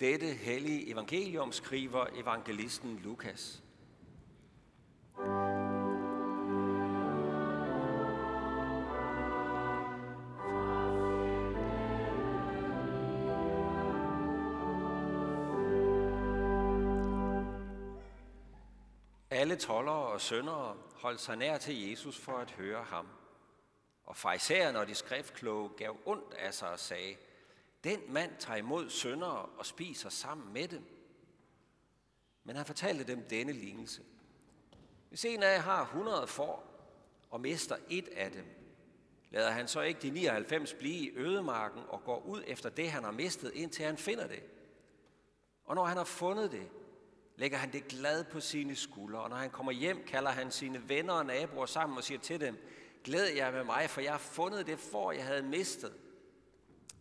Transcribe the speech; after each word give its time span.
Dette 0.00 0.26
hellige 0.26 0.90
evangelium 0.90 1.52
skriver 1.52 2.06
evangelisten 2.14 2.98
Lukas. 2.98 3.62
Alle 19.30 19.56
tollere 19.56 19.94
og 19.94 20.20
søndere 20.20 20.76
holdt 20.94 21.20
sig 21.20 21.36
nær 21.36 21.58
til 21.58 21.88
Jesus 21.88 22.18
for 22.18 22.36
at 22.38 22.50
høre 22.50 22.84
ham. 22.84 23.08
Og 24.04 24.16
fejserne 24.16 24.78
og 24.78 24.86
de 24.86 24.94
skriftkloge 24.94 25.70
gav 25.76 25.96
ondt 26.06 26.34
af 26.34 26.54
sig 26.54 26.70
og 26.70 26.78
sagde, 26.78 27.16
den 27.84 28.00
mand 28.08 28.30
tager 28.38 28.56
imod 28.56 28.90
syndere 28.90 29.42
og 29.42 29.66
spiser 29.66 30.08
sammen 30.08 30.52
med 30.52 30.68
dem. 30.68 30.82
Men 32.44 32.56
han 32.56 32.66
fortalte 32.66 33.04
dem 33.04 33.22
denne 33.30 33.52
lignelse. 33.52 34.02
Hvis 35.08 35.24
en 35.24 35.42
af 35.42 35.54
jer 35.54 35.60
har 35.60 35.82
100 35.82 36.26
får 36.26 36.64
og 37.30 37.40
mister 37.40 37.76
et 37.88 38.08
af 38.08 38.32
dem, 38.32 38.44
lader 39.30 39.50
han 39.50 39.68
så 39.68 39.80
ikke 39.80 40.00
de 40.00 40.10
99 40.10 40.74
blive 40.74 40.96
i 40.96 41.16
ødemarken 41.16 41.82
og 41.88 42.04
går 42.04 42.26
ud 42.26 42.42
efter 42.46 42.70
det, 42.70 42.90
han 42.90 43.04
har 43.04 43.10
mistet, 43.10 43.52
indtil 43.54 43.84
han 43.84 43.96
finder 43.96 44.26
det. 44.26 44.42
Og 45.64 45.74
når 45.74 45.84
han 45.84 45.96
har 45.96 46.04
fundet 46.04 46.52
det, 46.52 46.68
lægger 47.36 47.58
han 47.58 47.72
det 47.72 47.88
glad 47.88 48.24
på 48.24 48.40
sine 48.40 48.76
skuldre, 48.76 49.20
og 49.20 49.30
når 49.30 49.36
han 49.36 49.50
kommer 49.50 49.72
hjem, 49.72 50.04
kalder 50.06 50.30
han 50.30 50.50
sine 50.50 50.88
venner 50.88 51.12
og 51.12 51.26
naboer 51.26 51.66
sammen 51.66 51.98
og 51.98 52.04
siger 52.04 52.18
til 52.18 52.40
dem, 52.40 52.56
glæd 53.04 53.26
jer 53.26 53.50
med 53.50 53.64
mig, 53.64 53.90
for 53.90 54.00
jeg 54.00 54.12
har 54.12 54.18
fundet 54.18 54.66
det 54.66 54.78
for, 54.78 55.12
jeg 55.12 55.24
havde 55.24 55.42
mistet. 55.42 55.94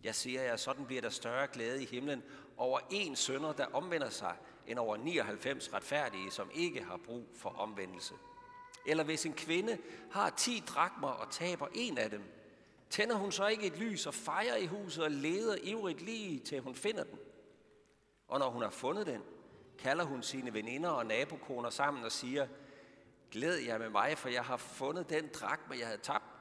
Jeg 0.03 0.15
siger 0.15 0.41
jer, 0.41 0.55
sådan 0.55 0.85
bliver 0.85 1.01
der 1.01 1.09
større 1.09 1.47
glæde 1.47 1.83
i 1.83 1.85
himlen 1.85 2.23
over 2.57 2.79
en 2.91 3.15
sønder, 3.15 3.53
der 3.53 3.65
omvender 3.73 4.09
sig, 4.09 4.35
end 4.67 4.79
over 4.79 4.97
99 4.97 5.73
retfærdige, 5.73 6.31
som 6.31 6.49
ikke 6.53 6.83
har 6.83 6.97
brug 6.97 7.27
for 7.35 7.49
omvendelse. 7.49 8.13
Eller 8.85 9.03
hvis 9.03 9.25
en 9.25 9.33
kvinde 9.33 9.77
har 10.11 10.29
10 10.29 10.63
drakmer 10.67 11.07
og 11.07 11.31
taber 11.31 11.67
en 11.73 11.97
af 11.97 12.09
dem, 12.09 12.23
tænder 12.89 13.15
hun 13.15 13.31
så 13.31 13.47
ikke 13.47 13.67
et 13.67 13.77
lys 13.77 14.05
og 14.05 14.13
fejrer 14.13 14.55
i 14.55 14.65
huset 14.65 15.03
og 15.03 15.11
leder 15.11 15.55
ivrigt 15.63 16.01
lige 16.01 16.39
til 16.39 16.61
hun 16.61 16.75
finder 16.75 17.03
den. 17.03 17.19
Og 18.27 18.39
når 18.39 18.49
hun 18.49 18.61
har 18.61 18.69
fundet 18.69 19.05
den, 19.07 19.21
kalder 19.79 20.03
hun 20.03 20.23
sine 20.23 20.53
veninder 20.53 20.89
og 20.89 21.05
nabokoner 21.05 21.69
sammen 21.69 22.03
og 22.03 22.11
siger, 22.11 22.47
glæd 23.31 23.55
jer 23.55 23.77
med 23.77 23.89
mig, 23.89 24.17
for 24.17 24.29
jeg 24.29 24.43
har 24.43 24.57
fundet 24.57 25.09
den 25.09 25.29
drakme, 25.33 25.75
jeg 25.79 25.87
havde 25.87 26.01
tabt. 26.01 26.36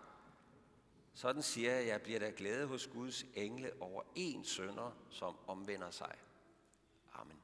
Sådan 1.16 1.42
siger 1.42 1.74
jeg, 1.74 1.86
jeg 1.86 2.02
bliver 2.02 2.18
der 2.18 2.30
glæde 2.30 2.66
hos 2.66 2.86
Guds 2.86 3.24
engle 3.34 3.72
over 3.80 4.02
en 4.14 4.44
sønder, 4.44 4.90
som 5.10 5.36
omvender 5.46 5.90
sig. 5.90 6.14
Amen. 7.14 7.40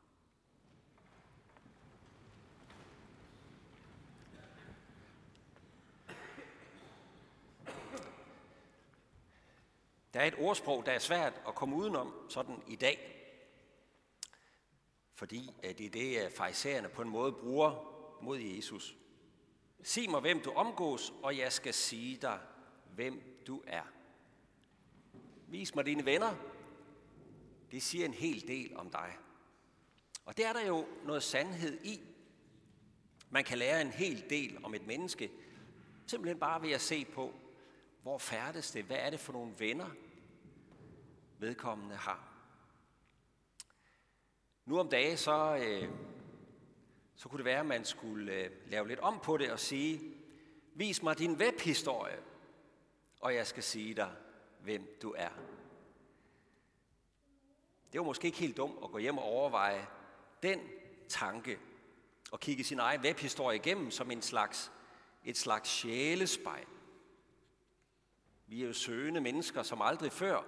Der 10.15 10.21
er 10.21 10.25
et 10.25 10.35
ordsprog, 10.39 10.87
der 10.87 10.93
er 10.93 10.99
svært 10.99 11.43
at 11.49 11.55
komme 11.55 11.77
udenom 11.77 12.15
sådan 12.29 12.63
i 12.67 12.77
dag. 12.77 13.29
Fordi 15.15 15.51
øh, 15.65 15.79
det 15.79 15.87
er 15.87 15.91
det, 15.91 16.25
øh, 16.25 16.31
farisæerne 16.31 16.89
på 16.89 17.03
en 17.03 17.09
måde 17.09 17.33
bruger 17.33 17.95
mod 18.23 18.39
Jesus. 18.39 18.97
Sig 19.83 20.11
mig, 20.11 20.21
hvem 20.21 20.41
du 20.41 20.51
omgås, 20.51 21.13
og 21.23 21.39
jeg 21.39 21.53
skal 21.53 21.75
sige 21.75 22.17
dig, 22.17 22.41
hvem 22.95 23.32
du 23.47 23.63
er. 23.67 23.83
Vis 25.49 25.75
mig 25.75 25.87
dine 25.87 26.05
venner. 26.05 26.35
Det 27.71 27.83
siger 27.83 28.05
en 28.05 28.15
hel 28.15 28.49
del 28.49 28.77
om 28.77 28.91
dig. 28.91 29.17
Og 30.25 30.37
det 30.37 30.47
er 30.47 30.53
der 30.53 30.67
jo 30.67 30.87
noget 31.05 31.23
sandhed 31.23 31.85
i. 31.85 32.01
Man 33.31 33.45
kan 33.45 33.59
lære 33.59 33.81
en 33.81 33.91
hel 33.91 34.25
del 34.31 34.59
om 34.65 34.75
et 34.75 34.87
menneske, 34.87 35.31
simpelthen 36.07 36.39
bare 36.39 36.63
ved 36.63 36.71
at 36.71 36.81
se 36.81 37.05
på, 37.05 37.35
hvor 38.03 38.19
færdes 38.19 38.71
det, 38.71 38.85
hvad 38.85 38.97
er 39.01 39.11
det 39.11 39.21
for 39.21 39.33
nogle 39.33 39.55
venner, 39.59 39.91
vedkommende 41.39 41.97
har. 41.97 42.33
Nu 44.67 44.79
om 44.79 44.89
dagen, 44.89 45.17
så, 45.17 45.57
øh, 45.57 45.89
så 47.15 47.29
kunne 47.29 47.39
det 47.39 47.45
være, 47.45 47.61
at 47.61 47.67
man 47.67 47.85
skulle 47.85 48.33
øh, 48.33 48.51
lave 48.67 48.89
lidt 48.89 49.01
om 49.01 49.21
på 49.23 49.37
det 49.37 49.51
og 49.51 49.61
sige, 49.61 50.01
vis 50.75 51.03
mig 51.03 51.19
din 51.19 51.33
webhistorie, 51.33 52.19
og 53.23 53.35
jeg 53.35 53.47
skal 53.47 53.63
sige 53.63 53.95
dig, 53.95 54.17
hvem 54.61 54.99
du 55.03 55.15
er. 55.17 55.31
Det 57.93 58.01
var 58.01 58.05
måske 58.05 58.27
ikke 58.27 58.39
helt 58.39 58.57
dumt 58.57 58.79
at 58.85 58.91
gå 58.91 58.99
hjem 58.99 59.19
og 59.19 59.25
overveje 59.25 59.87
den 60.43 60.61
tanke 61.09 61.59
og 62.33 62.41
kigge 62.41 62.65
sin 62.65 62.79
egen 62.79 63.01
webhistorie 63.01 63.59
igennem 63.59 63.91
som 63.91 64.11
en 64.11 64.23
slags, 64.23 64.73
et 65.25 65.37
slags 65.37 65.69
sjælespejl. 65.69 66.67
Vi 68.47 68.63
er 68.63 68.67
jo 68.67 68.73
søgende 68.73 69.21
mennesker 69.21 69.63
som 69.63 69.83
aldrig 69.83 70.13
før. 70.13 70.43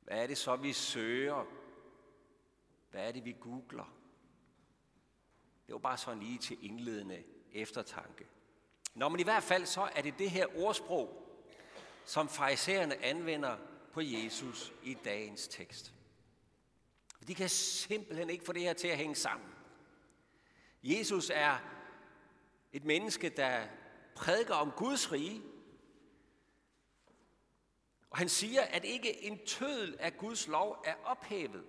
Hvad 0.00 0.22
er 0.22 0.26
det 0.26 0.38
så, 0.38 0.56
vi 0.56 0.72
søger? 0.72 1.46
Hvad 2.90 3.08
er 3.08 3.12
det, 3.12 3.24
vi 3.24 3.36
googler? 3.40 3.94
Det 5.66 5.72
var 5.72 5.78
bare 5.78 5.98
sådan 5.98 6.22
lige 6.22 6.38
til 6.38 6.64
indledende 6.64 7.24
eftertanke. 7.52 8.26
Nå, 8.94 9.08
men 9.08 9.20
i 9.20 9.22
hvert 9.22 9.42
fald 9.42 9.66
så 9.66 9.90
er 9.94 10.02
det 10.02 10.18
det 10.18 10.30
her 10.30 10.46
ordsprog, 10.56 11.26
som 12.04 12.28
farisæerne 12.28 13.04
anvender 13.04 13.56
på 13.92 14.00
Jesus 14.00 14.72
i 14.82 14.94
dagens 14.94 15.48
tekst. 15.48 15.92
De 17.28 17.34
kan 17.34 17.48
simpelthen 17.48 18.30
ikke 18.30 18.44
få 18.44 18.52
det 18.52 18.62
her 18.62 18.72
til 18.72 18.88
at 18.88 18.96
hænge 18.96 19.14
sammen. 19.14 19.48
Jesus 20.82 21.30
er 21.34 21.58
et 22.72 22.84
menneske, 22.84 23.28
der 23.28 23.66
prædiker 24.14 24.54
om 24.54 24.70
Guds 24.70 25.12
rige, 25.12 25.42
og 28.10 28.18
han 28.18 28.28
siger, 28.28 28.62
at 28.62 28.84
ikke 28.84 29.24
en 29.24 29.46
tødel 29.46 29.96
af 30.00 30.16
Guds 30.16 30.46
lov 30.46 30.82
er 30.84 30.94
ophævet. 31.04 31.64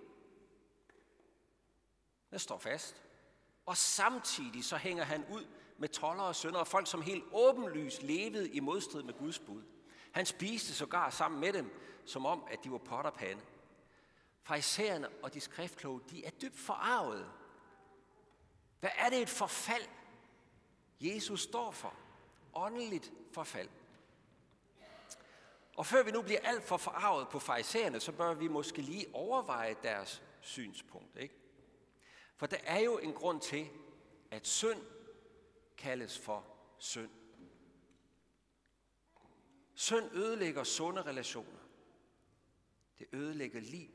Det 2.30 2.40
står 2.40 2.58
fast. 2.58 3.02
Og 3.66 3.76
samtidig 3.76 4.64
så 4.64 4.76
hænger 4.76 5.04
han 5.04 5.24
ud 5.30 5.46
med 5.78 5.88
toller 5.88 6.22
og 6.22 6.36
sønder 6.36 6.60
og 6.60 6.66
folk, 6.66 6.86
som 6.86 7.02
helt 7.02 7.24
åbenlyst 7.32 8.02
levede 8.02 8.50
i 8.50 8.60
modstrid 8.60 9.02
med 9.02 9.14
Guds 9.14 9.38
bud. 9.38 9.62
Han 10.12 10.26
spiste 10.26 10.74
sågar 10.74 11.10
sammen 11.10 11.40
med 11.40 11.52
dem, 11.52 11.70
som 12.04 12.26
om, 12.26 12.44
at 12.50 12.64
de 12.64 12.70
var 12.72 12.78
potterpande. 12.78 13.42
Farisæerne 14.42 15.08
og 15.22 15.34
de 15.34 15.40
skriftkloge, 15.40 16.00
de 16.10 16.24
er 16.24 16.30
dybt 16.30 16.58
forarvet. 16.58 17.30
Hvad 18.80 18.90
er 18.96 19.08
det 19.08 19.22
et 19.22 19.28
forfald, 19.28 19.84
Jesus 21.00 21.40
står 21.40 21.70
for? 21.70 21.94
Åndeligt 22.54 23.12
forfald. 23.32 23.68
Og 25.76 25.86
før 25.86 26.02
vi 26.02 26.10
nu 26.10 26.22
bliver 26.22 26.40
alt 26.44 26.64
for 26.64 26.76
forarvet 26.76 27.28
på 27.28 27.38
farisæerne, 27.38 28.00
så 28.00 28.12
bør 28.12 28.34
vi 28.34 28.48
måske 28.48 28.82
lige 28.82 29.06
overveje 29.12 29.76
deres 29.82 30.22
synspunkt. 30.40 31.16
Ikke? 31.16 31.34
For 32.36 32.46
der 32.46 32.56
er 32.64 32.78
jo 32.78 32.98
en 32.98 33.12
grund 33.12 33.40
til, 33.40 33.68
at 34.30 34.46
synd 34.46 34.80
kaldes 35.82 36.18
for 36.18 36.46
synd. 36.78 37.10
Synd 39.74 40.10
ødelægger 40.12 40.64
sunde 40.64 41.02
relationer. 41.02 41.60
Det 42.98 43.06
ødelægger 43.12 43.60
liv. 43.60 43.90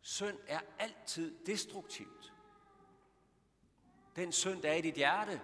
Synd 0.00 0.38
er 0.46 0.60
altid 0.78 1.46
destruktivt. 1.46 2.32
Den 4.16 4.32
synd, 4.32 4.62
der 4.62 4.70
er 4.70 4.74
i 4.74 4.80
dit 4.80 4.94
hjerte, 4.94 5.40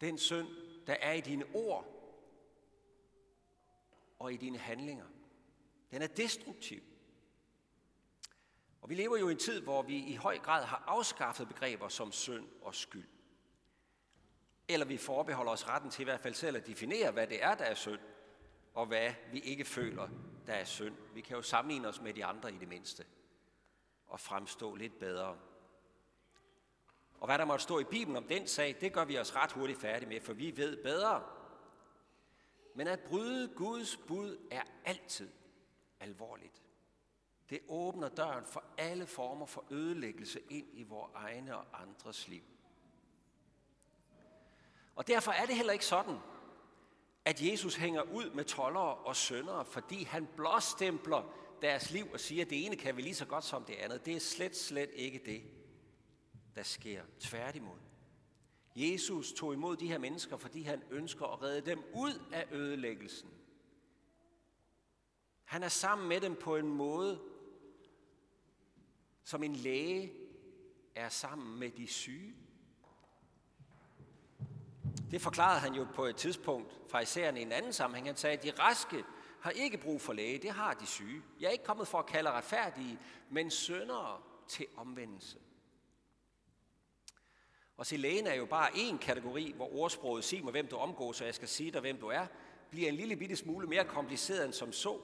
den 0.00 0.18
synd, 0.18 0.48
der 0.86 0.94
er 0.94 1.12
i 1.12 1.20
dine 1.20 1.44
ord 1.54 1.86
og 4.18 4.32
i 4.32 4.36
dine 4.36 4.58
handlinger, 4.58 5.06
den 5.90 6.02
er 6.02 6.06
destruktiv. 6.06 6.82
Og 8.80 8.90
vi 8.90 8.94
lever 8.94 9.16
jo 9.16 9.28
i 9.28 9.32
en 9.32 9.38
tid, 9.38 9.60
hvor 9.60 9.82
vi 9.82 9.96
i 9.96 10.14
høj 10.14 10.38
grad 10.38 10.64
har 10.64 10.84
afskaffet 10.86 11.48
begreber 11.48 11.88
som 11.88 12.12
synd 12.12 12.48
og 12.62 12.74
skyld. 12.74 13.13
Eller 14.68 14.86
vi 14.86 14.96
forbeholder 14.96 15.52
os 15.52 15.68
retten 15.68 15.90
til 15.90 16.02
i 16.02 16.04
hvert 16.04 16.20
fald 16.20 16.34
selv 16.34 16.56
at 16.56 16.66
definere, 16.66 17.10
hvad 17.10 17.26
det 17.26 17.44
er, 17.44 17.54
der 17.54 17.64
er 17.64 17.74
synd, 17.74 18.00
og 18.74 18.86
hvad 18.86 19.12
vi 19.32 19.40
ikke 19.40 19.64
føler, 19.64 20.08
der 20.46 20.52
er 20.52 20.64
synd. 20.64 20.94
Vi 21.14 21.20
kan 21.20 21.36
jo 21.36 21.42
sammenligne 21.42 21.88
os 21.88 22.00
med 22.00 22.14
de 22.14 22.24
andre 22.24 22.52
i 22.52 22.58
det 22.58 22.68
mindste, 22.68 23.04
og 24.06 24.20
fremstå 24.20 24.74
lidt 24.74 24.98
bedre. 24.98 25.38
Og 27.20 27.26
hvad 27.26 27.38
der 27.38 27.44
måtte 27.44 27.62
stå 27.62 27.78
i 27.78 27.84
Bibelen 27.84 28.16
om 28.16 28.28
den 28.28 28.46
sag, 28.46 28.76
det 28.80 28.92
gør 28.92 29.04
vi 29.04 29.18
os 29.18 29.36
ret 29.36 29.52
hurtigt 29.52 29.80
færdige 29.80 30.08
med, 30.08 30.20
for 30.20 30.32
vi 30.32 30.56
ved 30.56 30.82
bedre. 30.82 31.22
Men 32.74 32.86
at 32.86 33.00
bryde 33.00 33.48
Guds 33.48 33.96
bud 33.96 34.48
er 34.50 34.62
altid 34.84 35.30
alvorligt. 36.00 36.62
Det 37.50 37.60
åbner 37.68 38.08
døren 38.08 38.44
for 38.44 38.64
alle 38.78 39.06
former 39.06 39.46
for 39.46 39.64
ødelæggelse 39.70 40.40
ind 40.50 40.66
i 40.72 40.82
vores 40.82 41.12
egne 41.14 41.56
og 41.56 41.82
andres 41.82 42.28
liv. 42.28 42.42
Og 44.96 45.06
derfor 45.06 45.32
er 45.32 45.46
det 45.46 45.56
heller 45.56 45.72
ikke 45.72 45.86
sådan, 45.86 46.18
at 47.24 47.42
Jesus 47.42 47.74
hænger 47.74 48.02
ud 48.02 48.30
med 48.30 48.44
tollere 48.44 48.94
og 48.94 49.16
søndere, 49.16 49.64
fordi 49.64 50.04
han 50.04 50.28
blåstempler 50.36 51.34
deres 51.62 51.90
liv 51.90 52.06
og 52.12 52.20
siger, 52.20 52.44
at 52.44 52.50
det 52.50 52.66
ene 52.66 52.76
kan 52.76 52.96
vi 52.96 53.02
lige 53.02 53.14
så 53.14 53.24
godt 53.24 53.44
som 53.44 53.64
det 53.64 53.74
andet. 53.74 54.06
Det 54.06 54.16
er 54.16 54.20
slet, 54.20 54.56
slet 54.56 54.90
ikke 54.94 55.20
det, 55.24 55.42
der 56.54 56.62
sker. 56.62 57.02
Tværtimod. 57.20 57.78
Jesus 58.76 59.32
tog 59.32 59.52
imod 59.52 59.76
de 59.76 59.88
her 59.88 59.98
mennesker, 59.98 60.36
fordi 60.36 60.62
han 60.62 60.82
ønsker 60.90 61.26
at 61.26 61.42
redde 61.42 61.70
dem 61.70 61.84
ud 61.94 62.22
af 62.32 62.46
ødelæggelsen. 62.52 63.30
Han 65.44 65.62
er 65.62 65.68
sammen 65.68 66.08
med 66.08 66.20
dem 66.20 66.36
på 66.36 66.56
en 66.56 66.68
måde, 66.68 67.20
som 69.24 69.42
en 69.42 69.56
læge 69.56 70.12
er 70.94 71.08
sammen 71.08 71.58
med 71.58 71.70
de 71.70 71.86
syge. 71.86 72.34
Det 75.14 75.22
forklarede 75.22 75.60
han 75.60 75.74
jo 75.74 75.86
på 75.94 76.04
et 76.04 76.16
tidspunkt 76.16 76.80
fra 76.90 77.00
især 77.00 77.32
i 77.32 77.42
en 77.42 77.52
anden 77.52 77.72
sammenhæng. 77.72 78.06
Han 78.06 78.16
sagde, 78.16 78.36
at 78.36 78.42
de 78.42 78.50
raske 78.62 79.04
har 79.40 79.50
ikke 79.50 79.78
brug 79.78 80.00
for 80.00 80.12
læge, 80.12 80.38
det 80.38 80.50
har 80.50 80.74
de 80.74 80.86
syge. 80.86 81.22
Jeg 81.40 81.46
er 81.46 81.50
ikke 81.50 81.64
kommet 81.64 81.88
for 81.88 81.98
at 81.98 82.06
kalde 82.06 82.30
retfærdige, 82.30 82.98
men 83.30 83.50
syndere 83.50 84.20
til 84.48 84.66
omvendelse. 84.76 85.38
Og 87.76 87.86
se, 87.86 87.96
lægen 87.96 88.26
er 88.26 88.34
jo 88.34 88.46
bare 88.46 88.68
én 88.68 88.98
kategori, 88.98 89.52
hvor 89.56 89.74
ordsproget, 89.74 90.24
sig 90.24 90.44
mig 90.44 90.50
hvem 90.50 90.66
du 90.66 90.76
omgås, 90.76 91.20
og 91.20 91.26
jeg 91.26 91.34
skal 91.34 91.48
sige 91.48 91.70
dig 91.70 91.80
hvem 91.80 92.00
du 92.00 92.06
er, 92.06 92.26
bliver 92.70 92.88
en 92.88 92.94
lille 92.94 93.16
bitte 93.16 93.36
smule 93.36 93.66
mere 93.66 93.84
kompliceret 93.84 94.44
end 94.44 94.52
som 94.52 94.72
så. 94.72 95.00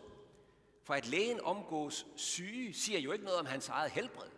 For 0.85 0.95
at 0.95 1.07
lægen 1.07 1.41
omgås 1.41 2.07
syge, 2.17 2.75
siger 2.75 2.99
jo 2.99 3.13
ikke 3.13 3.25
noget 3.25 3.41
om 3.41 3.47
hans 3.47 3.69
eget 3.69 3.91
helbred. 3.91 4.31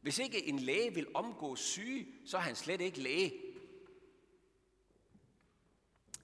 Hvis 0.00 0.18
ikke 0.18 0.48
en 0.48 0.58
læge 0.58 0.94
vil 0.94 1.06
omgås 1.14 1.60
syge, 1.60 2.06
så 2.26 2.36
er 2.36 2.40
han 2.40 2.56
slet 2.56 2.80
ikke 2.80 3.00
læge. 3.00 3.32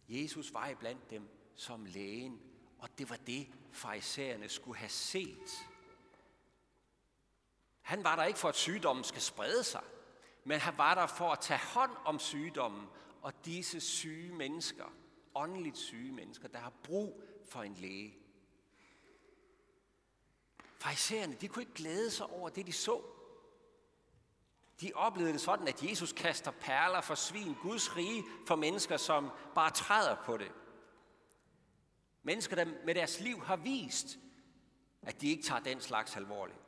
Jesus 0.08 0.54
var 0.54 0.74
blandt 0.78 1.10
dem 1.10 1.28
som 1.54 1.84
lægen, 1.84 2.40
og 2.78 2.98
det 2.98 3.10
var 3.10 3.16
det, 3.16 3.48
farisæerne 3.72 4.48
skulle 4.48 4.78
have 4.78 4.88
set. 4.90 5.66
Han 7.80 8.04
var 8.04 8.16
der 8.16 8.24
ikke 8.24 8.38
for, 8.38 8.48
at 8.48 8.56
sygdommen 8.56 9.04
skal 9.04 9.22
sprede 9.22 9.64
sig, 9.64 9.82
men 10.44 10.60
han 10.60 10.78
var 10.78 10.94
der 10.94 11.06
for 11.06 11.30
at 11.30 11.40
tage 11.40 11.60
hånd 11.60 11.96
om 12.04 12.18
sygdommen 12.18 12.86
og 13.22 13.44
disse 13.44 13.80
syge 13.80 14.34
mennesker, 14.34 14.84
åndeligt 15.34 15.78
syge 15.78 16.12
mennesker, 16.12 16.48
der 16.48 16.58
har 16.58 16.72
brug 16.82 17.22
for 17.48 17.62
en 17.62 17.74
læge. 17.74 18.18
Farisæerne, 20.78 21.34
de 21.34 21.48
kunne 21.48 21.62
ikke 21.62 21.74
glæde 21.74 22.10
sig 22.10 22.26
over 22.26 22.48
det, 22.48 22.66
de 22.66 22.72
så. 22.72 23.13
De 24.80 24.92
oplevede 24.94 25.32
det 25.32 25.40
sådan, 25.40 25.68
at 25.68 25.82
Jesus 25.82 26.12
kaster 26.12 26.50
perler 26.50 27.00
for 27.00 27.14
svin, 27.14 27.56
Guds 27.62 27.96
rige 27.96 28.24
for 28.46 28.56
mennesker, 28.56 28.96
som 28.96 29.30
bare 29.54 29.70
træder 29.70 30.16
på 30.24 30.36
det. 30.36 30.52
Mennesker, 32.22 32.56
der 32.56 32.64
med 32.84 32.94
deres 32.94 33.20
liv 33.20 33.42
har 33.44 33.56
vist, 33.56 34.18
at 35.02 35.20
de 35.20 35.30
ikke 35.30 35.42
tager 35.42 35.60
den 35.60 35.80
slags 35.80 36.16
alvorligt. 36.16 36.58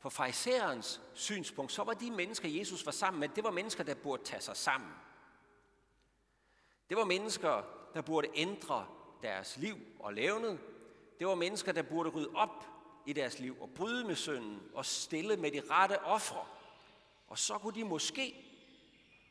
På 0.00 0.10
fraiserens 0.10 1.00
synspunkt, 1.14 1.72
så 1.72 1.84
var 1.84 1.94
de 1.94 2.10
mennesker, 2.10 2.48
Jesus 2.48 2.86
var 2.86 2.92
sammen 2.92 3.20
med, 3.20 3.28
det 3.28 3.44
var 3.44 3.50
mennesker, 3.50 3.84
der 3.84 3.94
burde 3.94 4.24
tage 4.24 4.40
sig 4.40 4.56
sammen. 4.56 4.90
Det 6.88 6.96
var 6.96 7.04
mennesker, 7.04 7.62
der 7.94 8.02
burde 8.02 8.28
ændre 8.34 8.86
deres 9.22 9.56
liv 9.56 9.76
og 9.98 10.14
levnet. 10.14 10.60
Det 11.18 11.26
var 11.26 11.34
mennesker, 11.34 11.72
der 11.72 11.82
burde 11.82 12.10
rydde 12.10 12.30
op 12.34 12.64
i 13.06 13.12
deres 13.12 13.38
liv 13.38 13.56
og 13.60 13.70
bryde 13.70 14.04
med 14.04 14.16
synden 14.16 14.62
og 14.74 14.86
stille 14.86 15.36
med 15.36 15.50
de 15.50 15.62
rette 15.70 16.02
ofre. 16.04 16.46
Og 17.26 17.38
så 17.38 17.58
kunne 17.58 17.74
de 17.74 17.84
måske 17.84 18.34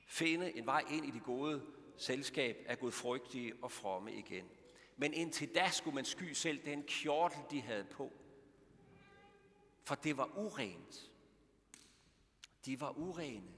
finde 0.08 0.58
en 0.58 0.66
vej 0.66 0.84
ind 0.92 1.06
i 1.06 1.12
det 1.12 1.24
gode 1.24 1.62
selskab 1.98 2.66
af 2.68 2.80
gudfrygtige 2.80 3.54
og 3.62 3.72
fromme 3.72 4.14
igen. 4.14 4.50
Men 4.98 5.14
indtil 5.14 5.56
da 5.56 5.70
skulle 5.70 5.96
man 5.96 6.06
sky 6.06 6.34
selv 6.34 6.66
den 6.66 6.84
kjortel, 6.84 7.42
de 7.52 7.62
havde 7.62 7.84
på. 7.84 8.14
For 9.84 9.96
det 9.96 10.18
var 10.18 10.38
urent. 10.38 11.12
De 12.66 12.82
var 12.82 12.98
urene. 12.98 13.52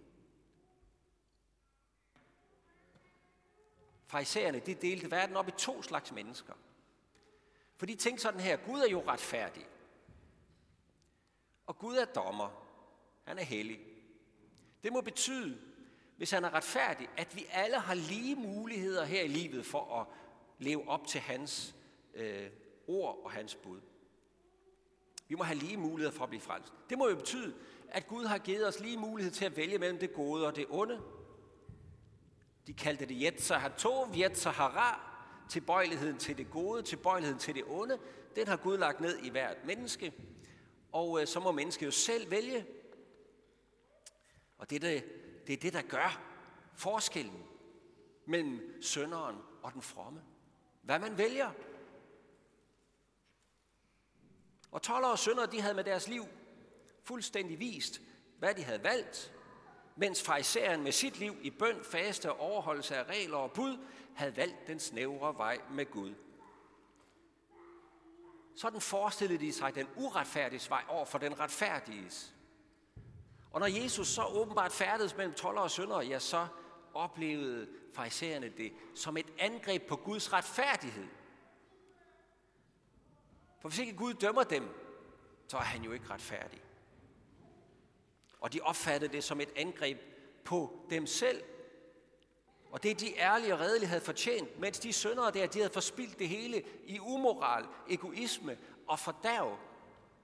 Farisæerne, 4.07 4.59
de 4.59 4.73
delte 4.73 5.11
verden 5.11 5.35
op 5.35 5.47
i 5.47 5.51
to 5.51 5.81
slags 5.81 6.11
mennesker. 6.11 6.53
For 7.75 7.85
de 7.85 7.95
tænkte 7.95 8.21
sådan 8.21 8.39
her, 8.39 8.57
Gud 8.57 8.79
er 8.79 8.89
jo 8.89 9.03
retfærdig. 9.07 9.67
Og 11.67 11.77
Gud 11.77 11.95
er 11.95 12.05
dommer. 12.05 12.49
Han 13.23 13.39
er 13.39 13.43
hellig. 13.43 13.79
Det 14.83 14.93
må 14.93 15.01
betyde, 15.01 15.57
hvis 16.17 16.31
han 16.31 16.43
er 16.43 16.53
retfærdig, 16.53 17.09
at 17.17 17.35
vi 17.35 17.45
alle 17.51 17.79
har 17.79 17.93
lige 17.93 18.35
muligheder 18.35 19.05
her 19.05 19.21
i 19.21 19.27
livet 19.27 19.65
for 19.65 19.99
at 19.99 20.07
leve 20.59 20.89
op 20.89 21.07
til 21.07 21.21
hans 21.21 21.75
øh, 22.13 22.49
ord 22.87 23.19
og 23.23 23.31
hans 23.31 23.55
bud. 23.55 23.79
Vi 25.27 25.35
må 25.35 25.43
have 25.43 25.59
lige 25.59 25.77
muligheder 25.77 26.15
for 26.15 26.23
at 26.23 26.29
blive 26.29 26.41
frelst. 26.41 26.73
Det 26.89 26.97
må 26.97 27.09
jo 27.09 27.15
betyde, 27.15 27.53
at 27.89 28.07
Gud 28.07 28.25
har 28.25 28.37
givet 28.37 28.67
os 28.67 28.79
lige 28.79 28.97
mulighed 28.97 29.31
til 29.31 29.45
at 29.45 29.57
vælge 29.57 29.77
mellem 29.77 29.99
det 29.99 30.13
gode 30.13 30.47
og 30.47 30.55
det 30.55 30.65
onde. 30.69 31.01
De 32.67 32.73
kaldte 32.73 33.05
det 33.05 33.17
Yetzer 33.21 33.57
Hatov, 33.57 34.15
Yetzer 34.15 34.49
Hara, 34.49 34.99
tilbøjeligheden 35.49 36.17
til 36.17 36.37
det 36.37 36.49
gode, 36.49 36.81
tilbøjeligheden 36.81 37.39
til 37.39 37.55
det 37.55 37.63
onde. 37.67 37.99
Den 38.35 38.47
har 38.47 38.57
Gud 38.57 38.77
lagt 38.77 39.01
ned 39.01 39.17
i 39.17 39.29
hvert 39.29 39.65
menneske, 39.65 40.13
og 40.93 41.21
øh, 41.21 41.27
så 41.27 41.39
må 41.39 41.51
mennesket 41.51 41.85
jo 41.85 41.91
selv 41.91 42.31
vælge. 42.31 42.65
Og 44.57 44.69
det, 44.69 44.81
det, 44.81 45.05
det 45.47 45.53
er 45.53 45.57
det, 45.57 45.73
der 45.73 45.81
gør 45.81 46.21
forskellen 46.75 47.43
mellem 48.25 48.81
sønderen 48.81 49.37
og 49.63 49.73
den 49.73 49.81
fromme. 49.81 50.23
Hvad 50.81 50.99
man 50.99 51.17
vælger. 51.17 51.51
Og 54.71 54.81
toller 54.81 55.07
og 55.07 55.19
sønder, 55.19 55.45
de 55.45 55.61
havde 55.61 55.73
med 55.73 55.83
deres 55.83 56.07
liv 56.07 56.25
fuldstændig 57.03 57.59
vist, 57.59 58.01
hvad 58.39 58.55
de 58.55 58.63
havde 58.63 58.83
valgt, 58.83 59.33
mens 59.95 60.23
fariseren 60.23 60.83
med 60.83 60.91
sit 60.91 61.19
liv 61.19 61.35
i 61.41 61.49
bøn, 61.49 61.83
faste 61.83 62.31
og 62.31 62.39
overholdelse 62.39 62.95
af 62.95 63.03
regler 63.03 63.37
og 63.37 63.51
bud, 63.51 63.77
havde 64.15 64.37
valgt 64.37 64.67
den 64.67 64.79
snævre 64.79 65.37
vej 65.37 65.61
med 65.71 65.85
Gud. 65.85 66.15
Sådan 68.55 68.81
forestillede 68.81 69.45
de 69.45 69.53
sig 69.53 69.75
den 69.75 69.87
uretfærdige 69.95 70.69
vej 70.69 70.83
over 70.87 71.05
for 71.05 71.17
den 71.17 71.39
retfærdiges. 71.39 72.33
Og 73.51 73.59
når 73.59 73.67
Jesus 73.67 74.07
så 74.07 74.25
åbenbart 74.25 74.71
færdedes 74.71 75.17
mellem 75.17 75.33
toller 75.33 75.61
og 75.61 75.71
sønder, 75.71 76.01
ja, 76.01 76.19
så 76.19 76.47
oplevede 76.93 77.67
farisæerne 77.93 78.49
det 78.49 78.73
som 78.95 79.17
et 79.17 79.33
angreb 79.39 79.87
på 79.87 79.95
Guds 79.95 80.33
retfærdighed. 80.33 81.07
For 83.59 83.69
hvis 83.69 83.79
ikke 83.79 83.95
Gud 83.95 84.13
dømmer 84.13 84.43
dem, 84.43 84.69
så 85.47 85.57
er 85.57 85.61
han 85.61 85.83
jo 85.83 85.91
ikke 85.91 86.09
retfærdig. 86.09 86.61
Og 88.39 88.53
de 88.53 88.61
opfattede 88.61 89.13
det 89.13 89.23
som 89.23 89.41
et 89.41 89.49
angreb 89.55 89.99
på 90.45 90.87
dem 90.89 91.07
selv. 91.07 91.43
Og 92.73 92.83
det 92.83 92.99
de 92.99 93.17
ærlige 93.17 93.53
og 93.53 93.59
redelige 93.59 93.87
havde 93.87 94.01
fortjent, 94.01 94.59
mens 94.59 94.79
de 94.79 94.93
syndere 94.93 95.31
der, 95.31 95.47
de 95.47 95.59
havde 95.59 95.73
forspildt 95.73 96.19
det 96.19 96.29
hele 96.29 96.63
i 96.85 96.99
umoral, 96.99 97.65
egoisme 97.89 98.57
og 98.87 98.99
fordærv. 98.99 99.57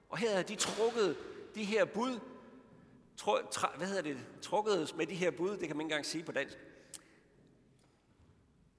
Og 0.08 0.18
her 0.18 0.30
havde 0.30 0.44
de 0.44 0.54
trukket 0.56 1.16
de 1.54 1.64
her 1.64 1.84
bud, 1.84 2.20
tru, 3.16 3.38
tra, 3.50 3.76
hvad 3.76 3.86
hedder 3.86 4.02
det, 4.02 4.26
trukket 4.42 4.96
med 4.96 5.06
de 5.06 5.14
her 5.14 5.30
bud, 5.30 5.50
det 5.50 5.68
kan 5.68 5.76
man 5.76 5.86
ikke 5.86 5.92
engang 5.92 6.06
sige 6.06 6.24
på 6.24 6.32
dansk. 6.32 6.58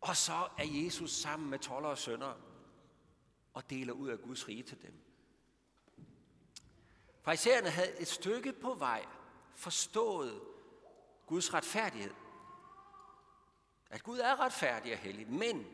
Og 0.01 0.17
så 0.17 0.47
er 0.57 0.65
Jesus 0.65 1.11
sammen 1.11 1.49
med 1.49 1.59
toller 1.59 1.89
og 1.89 1.97
sønder 1.97 2.33
og 3.53 3.69
deler 3.69 3.93
ud 3.93 4.09
af 4.09 4.21
Guds 4.21 4.47
rige 4.47 4.63
til 4.63 4.81
dem. 4.81 4.93
Farisæerne 7.21 7.69
havde 7.69 7.99
et 7.99 8.07
stykke 8.07 8.53
på 8.53 8.73
vej 8.73 9.05
forstået 9.55 10.41
Guds 11.25 11.53
retfærdighed. 11.53 12.11
At 13.91 14.03
Gud 14.03 14.19
er 14.19 14.39
retfærdig 14.39 14.93
og 14.93 14.99
hellig, 14.99 15.29
men 15.29 15.67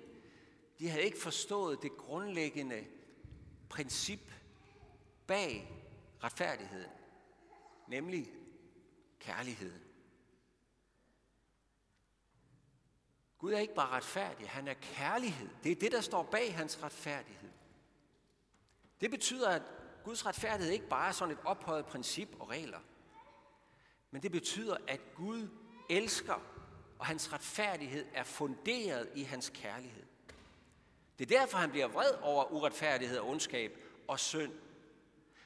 de 0.80 0.90
havde 0.90 1.04
ikke 1.04 1.22
forstået 1.22 1.82
det 1.82 1.98
grundlæggende 1.98 2.86
princip 3.70 4.34
bag 5.28 5.74
retfærdigheden, 6.24 6.92
nemlig 7.88 8.32
kærligheden. 9.20 9.82
Gud 13.38 13.54
er 13.54 13.60
ikke 13.60 13.76
bare 13.76 13.90
retfærdig, 13.90 14.50
han 14.50 14.68
er 14.68 14.74
kærlighed. 14.74 15.50
Det 15.64 15.72
er 15.72 15.76
det, 15.76 15.92
der 15.92 16.02
står 16.02 16.24
bag 16.24 16.56
hans 16.56 16.84
retfærdighed. 16.84 17.52
Det 19.02 19.12
betyder, 19.12 19.50
at 19.50 19.62
Guds 20.04 20.26
retfærdighed 20.26 20.74
ikke 20.74 20.88
bare 20.88 21.08
er 21.08 21.12
sådan 21.12 21.34
et 21.34 21.44
ophøjet 21.44 21.86
princip 21.86 22.30
og 22.40 22.50
regler. 22.50 22.80
Men 24.12 24.24
det 24.24 24.32
betyder, 24.32 24.78
at 24.88 25.02
Gud 25.16 25.50
elsker, 25.90 26.57
og 27.00 27.06
hans 27.06 27.34
retfærdighed 27.34 28.06
er 28.14 28.24
funderet 28.24 29.10
i 29.16 29.24
hans 29.24 29.52
kærlighed. 29.54 30.04
Det 31.20 31.32
er 31.32 31.40
derfor, 31.40 31.58
han 31.58 31.72
bliver 31.72 31.88
vred 31.88 32.12
over 32.22 32.52
uretfærdighed 32.52 33.18
og 33.18 33.30
ondskab 33.30 33.78
og 34.08 34.20
synd. 34.20 34.54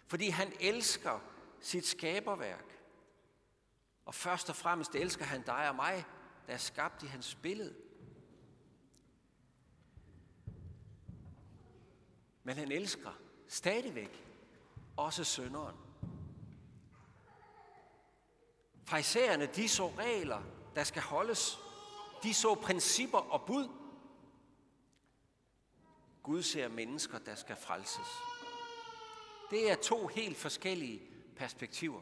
Fordi 0.07 0.29
han 0.29 0.53
elsker 0.59 1.19
sit 1.61 1.85
skaberværk. 1.85 2.65
Og 4.05 4.15
først 4.15 4.49
og 4.49 4.55
fremmest 4.55 4.95
elsker 4.95 5.25
han 5.25 5.41
dig 5.41 5.69
og 5.69 5.75
mig, 5.75 6.05
der 6.47 6.53
er 6.53 6.57
skabt 6.57 7.03
i 7.03 7.05
hans 7.05 7.35
billede. 7.35 7.75
Men 12.43 12.57
han 12.57 12.71
elsker 12.71 13.11
stadigvæk 13.47 14.25
også 14.97 15.23
sønderen. 15.23 15.75
Farisæerne, 18.83 19.45
de 19.45 19.69
så 19.69 19.87
regler, 19.97 20.43
der 20.75 20.83
skal 20.83 21.01
holdes. 21.01 21.59
De 22.23 22.33
så 22.33 22.55
principper 22.55 23.17
og 23.17 23.41
bud. 23.45 23.67
Gud 26.23 26.43
ser 26.43 26.67
mennesker, 26.67 27.17
der 27.19 27.35
skal 27.35 27.55
frelses. 27.55 28.07
Det 29.51 29.71
er 29.71 29.75
to 29.75 30.07
helt 30.07 30.37
forskellige 30.37 31.01
perspektiver. 31.35 31.99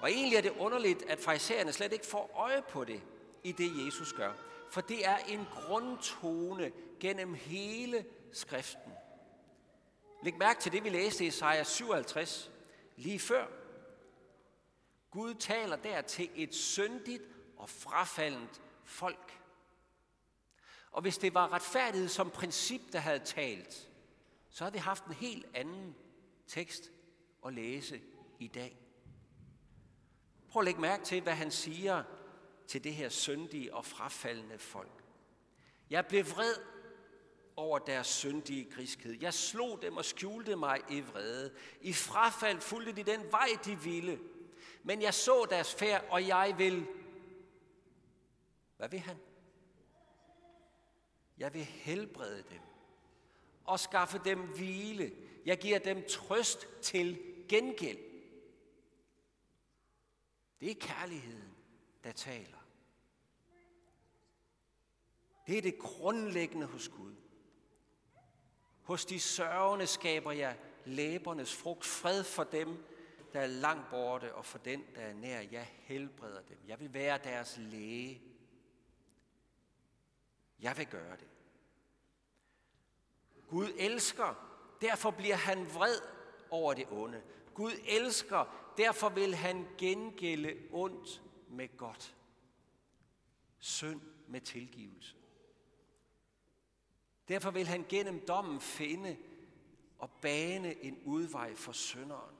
Og 0.00 0.10
egentlig 0.10 0.36
er 0.36 0.42
det 0.42 0.52
underligt, 0.58 1.02
at 1.02 1.20
farisæerne 1.20 1.72
slet 1.72 1.92
ikke 1.92 2.06
får 2.06 2.30
øje 2.34 2.62
på 2.62 2.84
det 2.84 3.02
i 3.44 3.52
det, 3.52 3.86
Jesus 3.86 4.12
gør. 4.12 4.32
For 4.70 4.80
det 4.80 5.06
er 5.06 5.16
en 5.16 5.46
grundtone 5.54 6.72
gennem 7.00 7.34
hele 7.34 8.04
skriften. 8.32 8.92
Læg 10.22 10.38
mærke 10.38 10.60
til 10.60 10.72
det, 10.72 10.84
vi 10.84 10.88
læste 10.88 11.24
i 11.24 11.26
Isaiah 11.26 11.66
57 11.66 12.50
lige 12.96 13.18
før. 13.18 13.46
Gud 15.16 15.34
taler 15.34 15.76
der 15.76 16.00
til 16.00 16.30
et 16.34 16.54
syndigt 16.54 17.22
og 17.56 17.70
frafaldent 17.70 18.62
folk. 18.84 19.40
Og 20.90 21.02
hvis 21.02 21.18
det 21.18 21.34
var 21.34 21.52
retfærdighed 21.52 22.08
som 22.08 22.30
princip, 22.30 22.80
der 22.92 22.98
havde 22.98 23.18
talt, 23.18 23.90
så 24.50 24.64
havde 24.64 24.72
vi 24.72 24.78
haft 24.78 25.04
en 25.04 25.12
helt 25.12 25.46
anden 25.54 25.94
tekst 26.46 26.90
at 27.46 27.52
læse 27.52 28.00
i 28.38 28.48
dag. 28.48 28.78
Prøv 30.48 30.60
at 30.60 30.64
lægge 30.64 30.80
mærke 30.80 31.04
til, 31.04 31.22
hvad 31.22 31.34
han 31.34 31.50
siger 31.50 32.02
til 32.68 32.84
det 32.84 32.94
her 32.94 33.08
syndige 33.08 33.74
og 33.74 33.84
frafaldende 33.84 34.58
folk. 34.58 35.04
Jeg 35.90 36.06
blev 36.06 36.24
vred 36.30 36.54
over 37.56 37.78
deres 37.78 38.06
syndige 38.06 38.70
griskhed. 38.70 39.16
Jeg 39.20 39.34
slog 39.34 39.82
dem 39.82 39.96
og 39.96 40.04
skjulte 40.04 40.56
mig 40.56 40.80
i 40.90 41.00
vrede. 41.00 41.54
I 41.80 41.92
frafald 41.92 42.60
fulgte 42.60 42.92
de 42.92 43.02
den 43.02 43.32
vej, 43.32 43.48
de 43.64 43.80
ville. 43.80 44.18
Men 44.86 45.02
jeg 45.02 45.14
så 45.14 45.46
deres 45.50 45.74
færd, 45.74 46.04
og 46.10 46.26
jeg 46.26 46.54
vil... 46.58 46.86
Hvad 48.76 48.88
vil 48.88 49.00
han? 49.00 49.16
Jeg 51.38 51.54
vil 51.54 51.64
helbrede 51.64 52.44
dem 52.50 52.60
og 53.64 53.80
skaffe 53.80 54.20
dem 54.24 54.40
hvile. 54.40 55.12
Jeg 55.44 55.58
giver 55.58 55.78
dem 55.78 56.04
trøst 56.08 56.68
til 56.82 57.22
gengæld. 57.48 57.98
Det 60.60 60.70
er 60.70 60.74
kærligheden, 60.80 61.54
der 62.04 62.12
taler. 62.12 62.58
Det 65.46 65.58
er 65.58 65.62
det 65.62 65.78
grundlæggende 65.78 66.66
hos 66.66 66.88
Gud. 66.88 67.14
Hos 68.82 69.04
de 69.04 69.20
sørgende 69.20 69.86
skaber 69.86 70.32
jeg 70.32 70.58
læbernes 70.84 71.54
frugt, 71.54 71.84
fred 71.84 72.24
for 72.24 72.44
dem, 72.44 72.84
der 73.36 73.42
er 73.42 73.46
langt 73.46 73.90
borte, 73.90 74.34
og 74.34 74.44
for 74.44 74.58
den, 74.58 74.84
der 74.94 75.00
er 75.00 75.14
nær. 75.14 75.40
Jeg 75.40 75.70
helbreder 75.78 76.42
dem. 76.42 76.58
Jeg 76.66 76.80
vil 76.80 76.94
være 76.94 77.18
deres 77.24 77.56
læge. 77.58 78.22
Jeg 80.60 80.76
vil 80.76 80.86
gøre 80.86 81.16
det. 81.16 81.28
Gud 83.48 83.68
elsker, 83.78 84.34
derfor 84.80 85.10
bliver 85.10 85.34
han 85.34 85.74
vred 85.74 86.00
over 86.50 86.74
det 86.74 86.86
onde. 86.90 87.22
Gud 87.54 87.72
elsker, 87.86 88.72
derfor 88.76 89.08
vil 89.08 89.34
han 89.34 89.68
gengælde 89.78 90.56
ondt 90.70 91.22
med 91.48 91.76
godt. 91.76 92.16
Synd 93.58 94.00
med 94.28 94.40
tilgivelse. 94.40 95.16
Derfor 97.28 97.50
vil 97.50 97.66
han 97.66 97.86
gennem 97.88 98.26
dommen 98.26 98.60
finde 98.60 99.16
og 99.98 100.10
bane 100.10 100.84
en 100.84 101.02
udvej 101.04 101.54
for 101.54 101.72
synderen. 101.72 102.35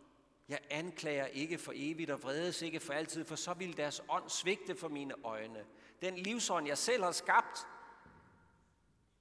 Jeg 0.49 0.59
anklager 0.71 1.27
ikke 1.27 1.59
for 1.59 1.73
evigt 1.75 2.11
og 2.11 2.23
vredes 2.23 2.63
ikke 2.63 2.81
for 2.81 2.93
altid, 2.93 3.25
for 3.25 3.37
så 3.37 3.55
vil 3.55 3.77
deres 3.77 4.03
ånd 4.09 4.31
svigte 4.31 4.77
for 4.77 4.89
mine 4.89 5.15
øjne. 5.25 5.65
Den 6.03 6.19
livsånd, 6.19 6.67
jeg 6.67 6.79
selv 6.79 7.03
har 7.03 7.13
skabt, 7.13 7.67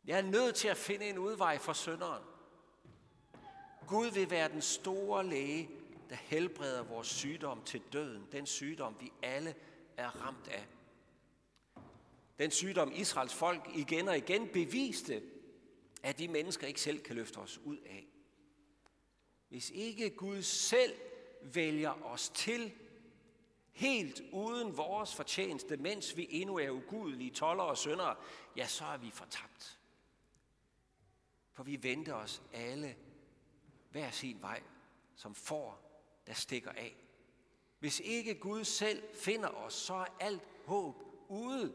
jeg 0.05 0.17
er 0.17 0.21
nødt 0.21 0.55
til 0.55 0.67
at 0.67 0.77
finde 0.77 1.05
en 1.05 1.17
udvej 1.17 1.57
for 1.57 1.73
synderen. 1.73 2.23
Gud 3.87 4.11
vil 4.11 4.29
være 4.29 4.49
den 4.49 4.61
store 4.61 5.25
læge, 5.25 5.69
der 6.09 6.15
helbreder 6.15 6.83
vores 6.83 7.07
sygdom 7.07 7.63
til 7.63 7.81
døden. 7.93 8.27
Den 8.31 8.45
sygdom, 8.45 8.95
vi 8.99 9.11
alle 9.21 9.55
er 9.97 10.09
ramt 10.09 10.47
af. 10.47 10.65
Den 12.39 12.51
sygdom, 12.51 12.91
Israels 12.95 13.33
folk 13.33 13.69
igen 13.75 14.07
og 14.07 14.17
igen 14.17 14.47
beviste, 14.47 15.23
at 16.03 16.19
vi 16.19 16.27
mennesker 16.27 16.67
ikke 16.67 16.81
selv 16.81 16.99
kan 16.99 17.15
løfte 17.15 17.37
os 17.37 17.57
ud 17.57 17.77
af. 17.77 18.07
Hvis 19.49 19.69
ikke 19.69 20.09
Gud 20.09 20.41
selv 20.41 20.93
vælger 21.53 22.05
os 22.05 22.29
til, 22.29 22.73
helt 23.71 24.21
uden 24.31 24.77
vores 24.77 25.15
fortjeneste, 25.15 25.77
mens 25.77 26.17
vi 26.17 26.27
endnu 26.29 26.57
er 26.57 26.69
ugudelige 26.69 27.31
toller 27.31 27.63
og 27.63 27.77
syndere, 27.77 28.15
ja, 28.55 28.67
så 28.67 28.85
er 28.85 28.97
vi 28.97 29.11
fortabt. 29.11 29.79
For 31.51 31.63
vi 31.63 31.83
venter 31.83 32.13
os 32.13 32.41
alle 32.53 32.95
hver 33.91 34.11
sin 34.11 34.41
vej, 34.41 34.63
som 35.15 35.35
får, 35.35 36.01
der 36.27 36.33
stikker 36.33 36.71
af. 36.71 36.95
Hvis 37.79 37.99
ikke 37.99 38.39
Gud 38.39 38.63
selv 38.63 39.03
finder 39.13 39.49
os, 39.49 39.73
så 39.73 39.93
er 39.93 40.05
alt 40.19 40.41
håb 40.65 41.03
ude. 41.29 41.73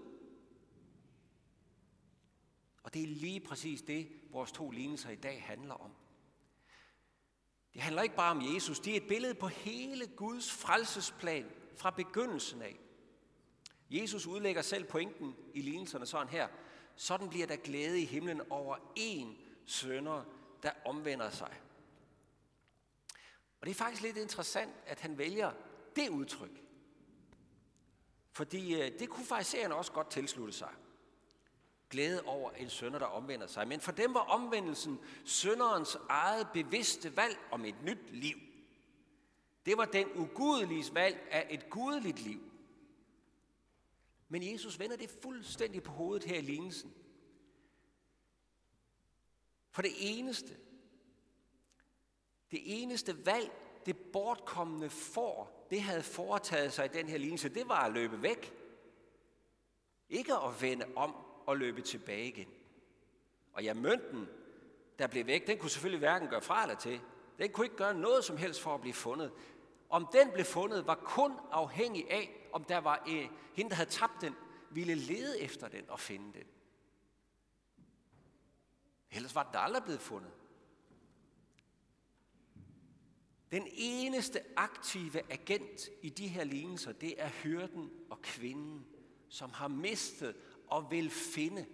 Og 2.83 2.95
det 2.95 3.03
er 3.03 3.07
lige 3.07 3.41
præcis 3.41 3.83
det, 3.83 4.09
vores 4.31 4.53
to 4.53 4.71
lignelser 4.71 5.11
i 5.11 5.17
dag 5.17 5.43
handler 5.43 5.75
om. 5.75 5.91
Det 7.75 7.83
handler 7.83 8.03
ikke 8.03 8.17
bare 8.17 8.31
om 8.31 8.55
Jesus, 8.55 8.81
det 8.81 8.93
er 8.93 8.97
et 8.97 9.09
billede 9.09 9.35
på 9.35 9.49
hele 9.49 10.07
Guds 10.07 10.53
frelsesplan 10.53 11.51
fra 11.77 11.91
begyndelsen 11.91 12.63
af. 12.63 12.81
Jesus 13.91 14.27
udlægger 14.27 14.63
selv 14.63 14.85
pointen 14.85 15.37
i 15.55 15.61
lignelserne 15.61 16.07
sådan 16.07 16.29
her. 16.29 16.49
Sådan 16.97 17.29
bliver 17.29 17.47
der 17.47 17.57
glæde 17.57 18.01
i 18.01 18.05
himlen 18.05 18.41
over 18.51 18.77
en 18.97 19.39
sønder, 19.67 20.25
der 20.63 20.71
omvender 20.85 21.31
sig. 21.31 21.61
Og 23.61 23.67
det 23.67 23.71
er 23.71 23.75
faktisk 23.75 24.03
lidt 24.03 24.17
interessant, 24.17 24.73
at 24.87 25.01
han 25.01 25.19
vælger 25.19 25.53
det 25.97 26.09
udtryk. 26.09 26.63
Fordi 28.33 28.75
øh, 28.75 28.99
det 28.99 29.09
kunne 29.09 29.27
farisæerne 29.27 29.75
også 29.75 29.93
godt 29.93 30.11
tilslutte 30.11 30.53
sig. 30.53 30.71
Glæde 31.91 32.23
over 32.23 32.51
en 32.51 32.71
sønder, 32.71 32.99
der 32.99 33.07
omvender 33.07 33.47
sig. 33.47 33.69
Men 33.69 33.81
for 33.81 33.93
dem 33.93 34.15
var 34.15 34.21
omvendelsen 34.21 35.01
sønderens 35.25 35.97
eget 36.09 36.49
bevidste 36.53 37.17
valg 37.17 37.39
om 37.51 37.65
et 37.65 37.83
nyt 37.83 38.11
liv. 38.11 38.37
Det 39.67 39.77
var 39.77 39.85
den 39.85 40.09
ugudelige 40.17 40.95
valg 40.95 41.29
af 41.31 41.47
et 41.51 41.71
gudeligt 41.71 42.21
liv. 42.21 42.41
Men 44.29 44.53
Jesus 44.53 44.79
vender 44.79 44.97
det 44.97 45.11
fuldstændig 45.23 45.83
på 45.83 45.93
hovedet 45.93 46.25
her 46.25 46.39
i 46.39 46.43
lignelsen. 46.43 46.95
For 49.71 49.83
det 49.83 49.93
eneste, 49.99 50.57
det 52.51 52.83
eneste 52.83 53.27
valg, 53.27 53.51
det 53.87 53.97
bortkommende 54.13 54.91
får, 54.91 55.67
det 55.71 55.83
havde 55.83 56.03
foretaget 56.03 56.73
sig 56.73 56.85
i 56.85 56.99
den 56.99 57.09
her 57.09 57.19
lignelse, 57.19 57.49
det 57.49 57.69
var 57.69 57.85
at 57.85 57.93
løbe 57.93 58.23
væk. 58.23 58.55
Ikke 60.09 60.35
at 60.35 60.63
vende 60.63 60.87
om 60.97 61.15
og 61.51 61.57
løbe 61.57 61.83
tilbage 61.83 62.29
igen. 62.29 62.49
Og 63.53 63.65
ja, 63.65 63.75
mønten, 63.75 64.29
der 64.99 65.07
blev 65.07 65.27
væk, 65.27 65.47
den 65.47 65.59
kunne 65.59 65.71
selvfølgelig 65.71 65.99
hverken 65.99 66.29
gøre 66.29 66.43
fra 66.43 66.63
eller 66.63 66.77
til. 66.77 67.01
Den 67.39 67.53
kunne 67.53 67.67
ikke 67.67 67.77
gøre 67.77 67.95
noget 67.95 68.25
som 68.25 68.37
helst 68.37 68.61
for 68.61 68.75
at 68.75 68.81
blive 68.81 68.95
fundet. 68.95 69.33
Om 69.89 70.09
den 70.13 70.31
blev 70.31 70.45
fundet, 70.45 70.87
var 70.87 70.95
kun 70.95 71.33
afhængig 71.51 72.11
af, 72.11 72.49
om 72.53 72.65
der 72.65 72.79
var 72.79 73.03
en, 73.07 73.31
hende, 73.55 73.71
der 73.71 73.77
havde 73.77 73.91
tabt 73.91 74.21
den, 74.21 74.35
ville 74.71 74.95
lede 74.95 75.41
efter 75.41 75.69
den 75.69 75.91
og 75.91 76.01
finde 76.01 76.33
den. 76.39 76.47
Ellers 79.11 79.35
var 79.35 79.43
den 79.43 79.55
aldrig 79.55 79.83
blevet 79.83 80.01
fundet. 80.01 80.33
Den 83.53 83.69
eneste 83.73 84.41
aktive 84.57 85.33
agent 85.33 85.89
i 86.03 86.09
de 86.09 86.29
her 86.29 86.45
lignelser, 86.45 86.93
det 86.93 87.23
er 87.23 87.29
hyrden 87.29 87.91
og 88.11 88.23
kvinden, 88.23 88.87
som 89.29 89.51
har 89.51 89.69
mistet 89.69 90.37
og 90.71 90.91
vil 90.91 91.11
finde. 91.11 91.67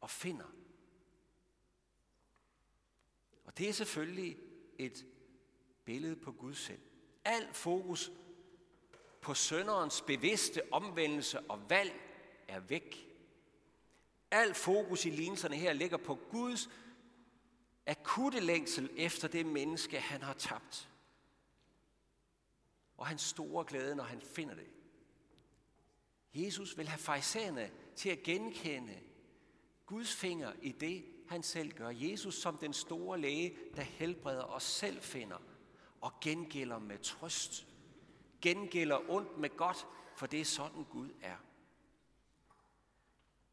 Og 0.00 0.10
finder. 0.10 0.54
Og 3.44 3.58
det 3.58 3.68
er 3.68 3.72
selvfølgelig 3.72 4.38
et 4.78 5.06
billede 5.84 6.16
på 6.16 6.32
Gud 6.32 6.54
selv. 6.54 6.80
Al 7.24 7.54
fokus 7.54 8.12
på 9.20 9.34
sønderens 9.34 10.02
bevidste 10.02 10.72
omvendelse 10.72 11.40
og 11.40 11.70
valg 11.70 12.00
er 12.48 12.60
væk. 12.60 13.06
Al 14.30 14.54
fokus 14.54 15.04
i 15.04 15.10
lignelserne 15.10 15.56
her 15.56 15.72
ligger 15.72 15.96
på 15.96 16.14
Guds 16.30 16.70
akutte 17.86 18.40
længsel 18.40 18.90
efter 18.96 19.28
det 19.28 19.46
menneske, 19.46 20.00
han 20.00 20.22
har 20.22 20.32
tabt. 20.32 20.88
Og 22.96 23.06
hans 23.06 23.22
store 23.22 23.64
glæde, 23.64 23.94
når 23.94 24.04
han 24.04 24.20
finder 24.20 24.54
det. 24.54 24.66
Jesus 26.34 26.78
vil 26.78 26.88
have 26.88 26.98
fejserne 26.98 27.70
til 27.96 28.08
at 28.08 28.22
genkende 28.22 29.00
Guds 29.86 30.14
finger 30.14 30.52
i 30.62 30.72
det, 30.72 31.04
han 31.28 31.42
selv 31.42 31.72
gør. 31.72 31.88
Jesus 31.88 32.34
som 32.34 32.58
den 32.58 32.72
store 32.72 33.20
læge, 33.20 33.56
der 33.76 33.82
helbreder 33.82 34.44
os 34.44 34.62
selv 34.62 35.02
finder 35.02 35.38
og 36.00 36.12
gengælder 36.20 36.78
med 36.78 36.98
trøst. 36.98 37.66
Gengælder 38.40 39.10
ondt 39.10 39.38
med 39.38 39.56
godt, 39.56 39.86
for 40.16 40.26
det 40.26 40.40
er 40.40 40.44
sådan 40.44 40.84
Gud 40.84 41.10
er. 41.20 41.36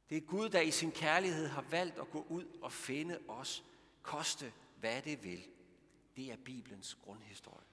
Det 0.09 0.17
er 0.17 0.21
Gud, 0.21 0.49
der 0.49 0.61
i 0.61 0.71
sin 0.71 0.91
kærlighed 0.91 1.47
har 1.47 1.61
valgt 1.61 1.99
at 1.99 2.11
gå 2.11 2.25
ud 2.29 2.45
og 2.61 2.71
finde 2.71 3.19
os, 3.27 3.63
koste 4.01 4.53
hvad 4.79 5.01
det 5.01 5.23
vil. 5.23 5.47
Det 6.15 6.31
er 6.31 6.37
Bibelens 6.37 6.97
grundhistorie. 7.03 7.65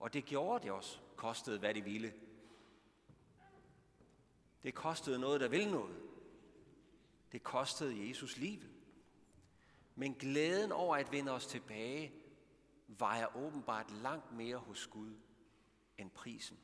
Og 0.00 0.12
det 0.12 0.24
gjorde 0.24 0.64
det 0.64 0.72
også, 0.72 0.98
kostede 1.16 1.58
hvad 1.58 1.74
det 1.74 1.84
ville. 1.84 2.14
Det 4.62 4.74
kostede 4.74 5.18
noget, 5.18 5.40
der 5.40 5.48
vil 5.48 5.70
noget. 5.70 6.02
Det 7.32 7.42
kostede 7.42 8.08
Jesus 8.08 8.36
livet. 8.36 8.70
Men 9.94 10.14
glæden 10.14 10.72
over 10.72 10.96
at 10.96 11.12
vende 11.12 11.32
os 11.32 11.46
tilbage 11.46 12.12
vejer 12.88 13.36
åbenbart 13.36 13.90
langt 13.90 14.32
mere 14.32 14.56
hos 14.56 14.86
Gud 14.86 15.14
end 15.98 16.10
prisen. 16.10 16.58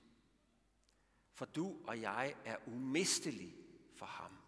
For 1.32 1.44
du 1.44 1.76
og 1.86 2.00
jeg 2.00 2.34
er 2.44 2.56
umistelige 2.66 3.56
for 3.94 4.06
ham. 4.06 4.38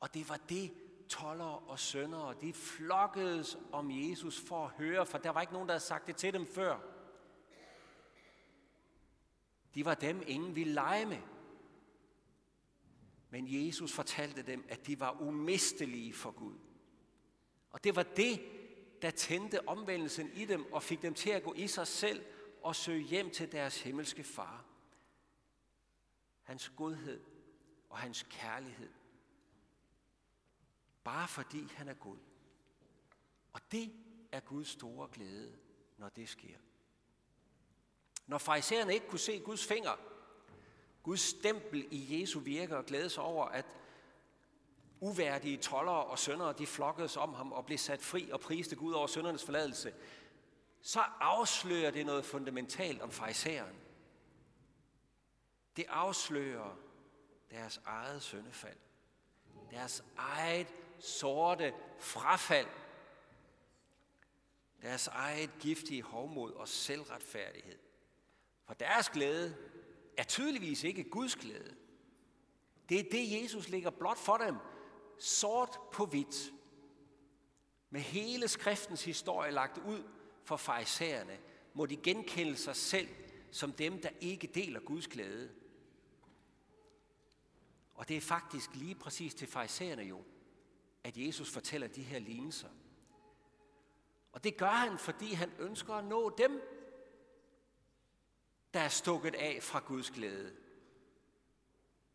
Og 0.00 0.14
det 0.14 0.28
var 0.28 0.36
det, 0.36 0.72
toller 1.08 1.70
og 1.70 1.78
søndere, 1.78 2.34
de 2.40 2.52
flokkedes 2.52 3.58
om 3.72 3.90
Jesus 3.90 4.40
for 4.40 4.64
at 4.64 4.70
høre, 4.70 5.06
for 5.06 5.18
der 5.18 5.30
var 5.30 5.40
ikke 5.40 5.52
nogen, 5.52 5.68
der 5.68 5.74
havde 5.74 5.84
sagt 5.84 6.06
det 6.06 6.16
til 6.16 6.32
dem 6.32 6.46
før. 6.46 6.80
De 9.74 9.84
var 9.84 9.94
dem, 9.94 10.22
ingen 10.26 10.56
ville 10.56 10.72
lege 10.72 11.06
med. 11.06 11.20
Men 13.30 13.66
Jesus 13.66 13.92
fortalte 13.92 14.42
dem, 14.42 14.64
at 14.68 14.86
de 14.86 15.00
var 15.00 15.20
umistelige 15.20 16.12
for 16.12 16.30
Gud. 16.30 16.54
Og 17.70 17.84
det 17.84 17.96
var 17.96 18.02
det, 18.02 18.40
der 19.02 19.10
tændte 19.10 19.68
omvendelsen 19.68 20.32
i 20.34 20.44
dem 20.44 20.72
og 20.72 20.82
fik 20.82 21.02
dem 21.02 21.14
til 21.14 21.30
at 21.30 21.42
gå 21.42 21.54
i 21.54 21.66
sig 21.66 21.86
selv 21.86 22.24
og 22.62 22.76
søge 22.76 23.02
hjem 23.02 23.30
til 23.30 23.52
deres 23.52 23.82
himmelske 23.82 24.24
far. 24.24 24.64
Hans 26.42 26.68
godhed 26.68 27.20
og 27.90 27.98
hans 27.98 28.26
kærlighed. 28.30 28.90
Bare 31.04 31.28
fordi 31.28 31.68
han 31.74 31.88
er 31.88 31.94
god. 31.94 32.18
Og 33.52 33.60
det 33.72 33.92
er 34.32 34.40
Guds 34.40 34.68
store 34.68 35.08
glæde, 35.12 35.58
når 35.98 36.08
det 36.08 36.28
sker. 36.28 36.56
Når 38.26 38.38
farisæerne 38.38 38.94
ikke 38.94 39.08
kunne 39.08 39.18
se 39.18 39.40
Guds 39.40 39.66
finger, 39.66 39.96
Guds 41.02 41.20
stempel 41.20 41.86
i 41.90 42.20
Jesu 42.20 42.40
virke 42.40 42.76
og 42.76 42.86
glæde 42.86 43.10
sig 43.10 43.22
over, 43.22 43.44
at 43.44 43.66
uværdige 45.00 45.56
tollere 45.56 46.04
og 46.04 46.18
søndere, 46.18 46.52
de 46.52 46.66
flokkedes 46.66 47.16
om 47.16 47.34
ham 47.34 47.52
og 47.52 47.66
blev 47.66 47.78
sat 47.78 48.00
fri 48.00 48.30
og 48.30 48.40
priste 48.40 48.76
Gud 48.76 48.92
over 48.92 49.06
søndernes 49.06 49.44
forladelse, 49.44 49.94
så 50.82 51.00
afslører 51.20 51.90
det 51.90 52.06
noget 52.06 52.24
fundamentalt 52.24 53.02
om 53.02 53.10
farisæeren. 53.10 53.76
Det 55.76 55.84
afslører 55.88 56.76
deres 57.50 57.80
eget 57.84 58.22
søndefald. 58.22 58.76
Deres 59.70 60.04
eget 60.16 60.66
sorte 60.98 61.74
frafald. 61.98 62.68
Deres 64.82 65.06
eget 65.06 65.50
giftige 65.60 66.02
hovmod 66.02 66.52
og 66.52 66.68
selvretfærdighed. 66.68 67.78
For 68.66 68.74
deres 68.74 69.08
glæde 69.08 69.56
er 70.16 70.24
tydeligvis 70.24 70.84
ikke 70.84 71.04
Guds 71.04 71.36
glæde. 71.36 71.76
Det 72.88 73.00
er 73.00 73.10
det, 73.10 73.42
Jesus 73.42 73.68
lægger 73.68 73.90
blot 73.90 74.18
for 74.18 74.36
dem, 74.36 74.56
sort 75.18 75.78
på 75.92 76.06
hvidt. 76.06 76.52
Med 77.90 78.00
hele 78.00 78.48
skriftens 78.48 79.04
historie 79.04 79.52
lagt 79.52 79.78
ud 79.78 80.02
for 80.44 80.56
farisæerne, 80.56 81.38
må 81.74 81.86
de 81.86 81.96
genkende 81.96 82.56
sig 82.56 82.76
selv 82.76 83.08
som 83.50 83.72
dem, 83.72 84.00
der 84.00 84.10
ikke 84.20 84.46
deler 84.46 84.80
Guds 84.80 85.08
glæde. 85.08 85.50
Og 87.94 88.08
det 88.08 88.16
er 88.16 88.20
faktisk 88.20 88.74
lige 88.74 88.94
præcis 88.94 89.34
til 89.34 89.48
farisæerne 89.48 90.02
jo, 90.02 90.24
at 91.04 91.16
Jesus 91.16 91.50
fortæller 91.50 91.86
de 91.86 92.02
her 92.02 92.18
lignelser. 92.18 92.68
Og 94.32 94.44
det 94.44 94.56
gør 94.56 94.70
han, 94.70 94.98
fordi 94.98 95.32
han 95.32 95.52
ønsker 95.58 95.94
at 95.94 96.04
nå 96.04 96.34
dem, 96.38 96.62
der 98.74 98.80
er 98.80 98.88
stukket 98.88 99.34
af 99.34 99.58
fra 99.62 99.78
Guds 99.78 100.10
glæde 100.10 100.52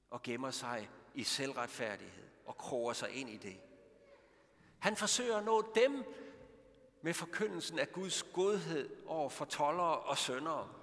og 0.09 0.23
gemmer 0.23 0.51
sig 0.51 0.89
i 1.13 1.23
selvretfærdighed 1.23 2.27
og 2.45 2.57
kroger 2.57 2.93
sig 2.93 3.09
ind 3.09 3.29
i 3.29 3.37
det. 3.37 3.57
Han 4.79 4.95
forsøger 4.95 5.37
at 5.37 5.45
nå 5.45 5.71
dem 5.75 6.03
med 7.01 7.13
forkyndelsen 7.13 7.79
af 7.79 7.91
Guds 7.91 8.23
godhed 8.23 8.89
over 9.05 9.29
for 9.29 9.45
tollere 9.45 9.99
og 9.99 10.17
søndere. 10.17 10.73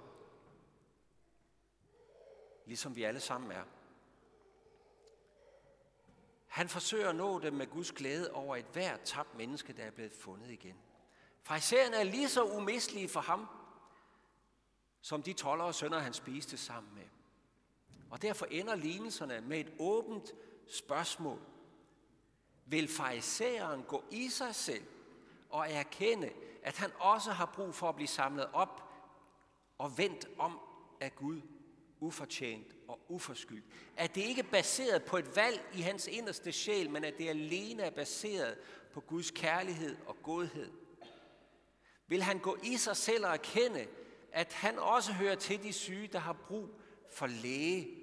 Ligesom 2.65 2.95
vi 2.95 3.03
alle 3.03 3.19
sammen 3.19 3.51
er. 3.51 3.63
Han 6.47 6.69
forsøger 6.69 7.09
at 7.09 7.15
nå 7.15 7.39
dem 7.39 7.53
med 7.53 7.67
Guds 7.67 7.91
glæde 7.91 8.31
over 8.31 8.55
et 8.55 8.65
hvert 8.73 9.01
tabt 9.01 9.37
menneske, 9.37 9.73
der 9.73 9.83
er 9.83 9.91
blevet 9.91 10.13
fundet 10.13 10.49
igen. 10.49 10.75
Fraisererne 11.41 11.95
er 11.95 12.03
lige 12.03 12.29
så 12.29 12.43
umistelige 12.43 13.09
for 13.09 13.19
ham, 13.19 13.47
som 15.03 15.23
de 15.23 15.33
toller 15.33 15.63
og 15.63 15.75
sønner, 15.75 15.99
han 15.99 16.13
spiste 16.13 16.57
sammen 16.57 16.93
med. 16.95 17.03
Og 18.09 18.21
derfor 18.21 18.45
ender 18.45 18.75
lignelserne 18.75 19.41
med 19.41 19.59
et 19.59 19.73
åbent 19.79 20.33
spørgsmål. 20.67 21.39
Vil 22.65 22.87
farisæeren 22.87 23.83
gå 23.83 24.03
i 24.11 24.29
sig 24.29 24.55
selv 24.55 24.83
og 25.49 25.71
erkende, 25.71 26.29
at 26.63 26.77
han 26.77 26.91
også 26.99 27.31
har 27.31 27.45
brug 27.45 27.75
for 27.75 27.89
at 27.89 27.95
blive 27.95 28.07
samlet 28.07 28.49
op 28.53 28.83
og 29.77 29.97
vendt 29.97 30.27
om 30.37 30.59
af 31.01 31.15
Gud 31.15 31.41
ufortjent 31.99 32.75
og 32.87 32.99
uforskyldt. 33.07 33.65
At 33.97 34.15
det 34.15 34.21
ikke 34.21 34.41
er 34.41 34.51
baseret 34.51 35.03
på 35.03 35.17
et 35.17 35.35
valg 35.35 35.69
i 35.73 35.81
hans 35.81 36.07
inderste 36.07 36.51
sjæl, 36.51 36.89
men 36.89 37.03
at 37.03 37.17
det 37.17 37.29
alene 37.29 37.83
er 37.83 37.89
baseret 37.89 38.57
på 38.93 39.01
Guds 39.01 39.31
kærlighed 39.31 39.97
og 40.05 40.17
godhed. 40.23 40.71
Vil 42.07 42.23
han 42.23 42.39
gå 42.39 42.57
i 42.63 42.77
sig 42.77 42.97
selv 42.97 43.25
og 43.25 43.33
erkende, 43.33 43.87
at 44.33 44.53
han 44.53 44.79
også 44.79 45.13
hører 45.13 45.35
til 45.35 45.63
de 45.63 45.73
syge, 45.73 46.07
der 46.07 46.19
har 46.19 46.33
brug 46.33 46.79
for 47.09 47.27
læge? 47.27 47.99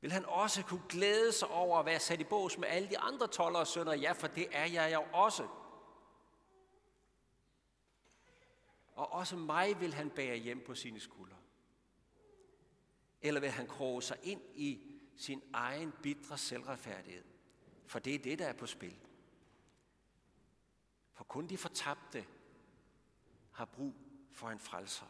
Vil 0.00 0.12
han 0.12 0.24
også 0.24 0.64
kunne 0.64 0.82
glæde 0.88 1.32
sig 1.32 1.48
over 1.48 1.78
at 1.78 1.86
være 1.86 2.00
sat 2.00 2.20
i 2.20 2.24
bås 2.24 2.58
med 2.58 2.68
alle 2.68 2.88
de 2.88 2.98
andre 2.98 3.26
toller 3.26 3.58
og 3.58 3.66
sønner? 3.66 3.94
Ja, 3.94 4.12
for 4.12 4.26
det 4.26 4.46
er 4.50 4.64
jeg 4.64 4.92
jo 4.94 5.04
også. 5.12 5.48
Og 8.94 9.12
også 9.12 9.36
mig 9.36 9.80
vil 9.80 9.94
han 9.94 10.10
bære 10.10 10.36
hjem 10.36 10.64
på 10.66 10.74
sine 10.74 11.00
skuldre. 11.00 11.36
Eller 13.22 13.40
vil 13.40 13.50
han 13.50 13.66
kroge 13.66 14.02
sig 14.02 14.18
ind 14.22 14.40
i 14.54 15.00
sin 15.16 15.42
egen 15.52 15.92
bitre 16.02 16.38
selvretfærdighed? 16.38 17.24
For 17.86 17.98
det 17.98 18.14
er 18.14 18.18
det, 18.18 18.38
der 18.38 18.46
er 18.46 18.52
på 18.52 18.66
spil. 18.66 18.96
For 21.12 21.24
kun 21.24 21.46
de 21.46 21.58
fortabte 21.58 22.26
har 23.52 23.64
brug 23.64 23.94
for 24.32 24.50
en 24.50 24.58
frelser. 24.58 25.06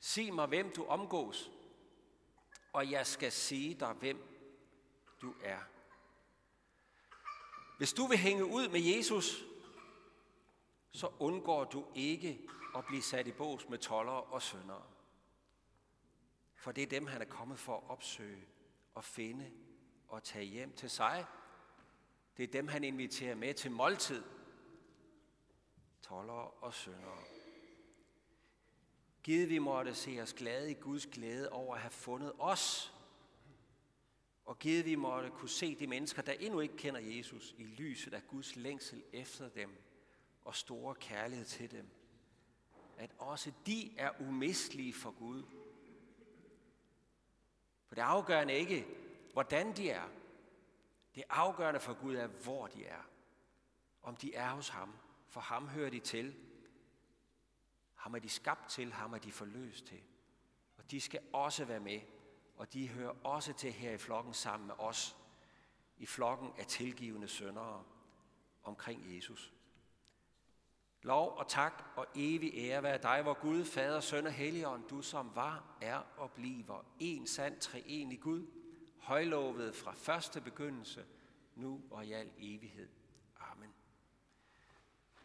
Sig 0.00 0.34
mig, 0.34 0.46
hvem 0.46 0.72
du 0.76 0.84
omgås, 0.84 1.50
og 2.72 2.90
jeg 2.90 3.06
skal 3.06 3.32
sige 3.32 3.74
dig, 3.74 3.92
hvem 3.92 4.38
du 5.20 5.34
er. 5.42 5.58
Hvis 7.78 7.92
du 7.92 8.06
vil 8.06 8.18
hænge 8.18 8.44
ud 8.44 8.68
med 8.68 8.80
Jesus, 8.80 9.44
så 10.90 11.10
undgår 11.18 11.64
du 11.64 11.86
ikke 11.94 12.48
at 12.76 12.84
blive 12.86 13.02
sat 13.02 13.26
i 13.26 13.32
bås 13.32 13.68
med 13.68 13.78
toller 13.78 14.12
og 14.12 14.42
syndere. 14.42 14.86
For 16.54 16.72
det 16.72 16.82
er 16.82 16.86
dem, 16.86 17.06
han 17.06 17.20
er 17.20 17.26
kommet 17.26 17.58
for 17.58 17.76
at 17.76 17.90
opsøge 17.90 18.46
og 18.94 19.04
finde 19.04 19.52
og 20.08 20.22
tage 20.22 20.44
hjem 20.44 20.72
til 20.72 20.90
sig. 20.90 21.26
Det 22.36 22.42
er 22.42 22.52
dem, 22.52 22.68
han 22.68 22.84
inviterer 22.84 23.34
med 23.34 23.54
til 23.54 23.70
måltid. 23.70 24.24
Toller 26.08 26.64
og 26.64 26.74
syndere. 26.74 27.18
Gid 29.22 29.46
vi 29.46 29.58
måtte 29.58 29.94
se 29.94 30.18
os 30.22 30.32
glade 30.32 30.70
i 30.70 30.74
Guds 30.74 31.06
glæde 31.06 31.50
over 31.50 31.74
at 31.74 31.80
have 31.80 31.90
fundet 31.90 32.32
os. 32.38 32.94
Og 34.44 34.58
gid 34.58 34.82
vi 34.82 34.94
måtte 34.94 35.30
kunne 35.30 35.48
se 35.48 35.74
de 35.74 35.86
mennesker, 35.86 36.22
der 36.22 36.32
endnu 36.32 36.60
ikke 36.60 36.76
kender 36.76 37.00
Jesus, 37.00 37.54
i 37.58 37.64
lyset 37.64 38.14
af 38.14 38.26
Guds 38.26 38.56
længsel 38.56 39.02
efter 39.12 39.48
dem 39.48 39.70
og 40.44 40.54
store 40.54 40.94
kærlighed 40.94 41.44
til 41.44 41.70
dem. 41.70 41.88
At 42.98 43.10
også 43.18 43.52
de 43.66 43.98
er 43.98 44.10
umistelige 44.20 44.92
for 44.92 45.10
Gud. 45.10 45.42
For 47.86 47.94
det 47.94 48.02
afgørende 48.02 48.52
er 48.54 48.58
ikke, 48.58 48.86
hvordan 49.32 49.76
de 49.76 49.90
er. 49.90 50.08
Det 51.14 51.24
afgørende 51.30 51.80
for 51.80 51.94
Gud 51.94 52.14
er, 52.14 52.26
hvor 52.26 52.66
de 52.66 52.84
er. 52.84 53.02
Om 54.02 54.16
de 54.16 54.34
er 54.34 54.50
hos 54.50 54.68
ham. 54.68 54.94
For 55.28 55.40
ham 55.40 55.68
hører 55.68 55.90
de 55.90 56.00
til. 56.00 56.36
Ham 57.94 58.14
er 58.14 58.18
de 58.18 58.28
skabt 58.28 58.70
til, 58.70 58.92
ham 58.92 59.12
er 59.12 59.18
de 59.18 59.32
forløst 59.32 59.86
til. 59.86 60.02
Og 60.76 60.90
de 60.90 61.00
skal 61.00 61.20
også 61.32 61.64
være 61.64 61.80
med 61.80 62.00
og 62.58 62.72
de 62.72 62.88
hører 62.88 63.14
også 63.24 63.52
til 63.52 63.72
her 63.72 63.92
i 63.92 63.98
flokken 63.98 64.34
sammen 64.34 64.66
med 64.66 64.74
os, 64.78 65.16
i 65.98 66.06
flokken 66.06 66.52
af 66.58 66.66
tilgivende 66.66 67.28
søndere 67.28 67.84
omkring 68.62 69.14
Jesus. 69.16 69.52
Lov 71.02 71.36
og 71.36 71.48
tak 71.48 71.84
og 71.96 72.06
evig 72.14 72.52
ære 72.54 72.82
være 72.82 72.98
dig, 72.98 73.22
hvor 73.22 73.34
Gud, 73.34 73.64
Fader, 73.64 74.00
Søn 74.00 74.26
og 74.26 74.32
Helligånd, 74.32 74.88
du 74.88 75.02
som 75.02 75.30
var, 75.34 75.76
er 75.80 76.02
og 76.16 76.30
bliver 76.30 76.84
en 76.98 77.26
sand 77.26 77.60
treenig 77.60 78.20
Gud, 78.20 78.46
højlovet 78.98 79.74
fra 79.74 79.92
første 79.92 80.40
begyndelse, 80.40 81.06
nu 81.54 81.82
og 81.90 82.06
i 82.06 82.12
al 82.12 82.30
evighed. 82.38 82.88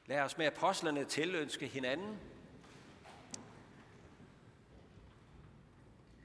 Lad 0.06 0.22
os 0.22 0.38
med 0.38 0.46
apostlerne 0.46 1.06
tilønske 1.06 1.68
hinanden, 1.68 2.20